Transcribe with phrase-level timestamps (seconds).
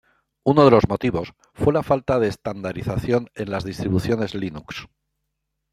[0.45, 4.87] Uno de los motivos fue la falta de estandarización en las distribuciones Linux.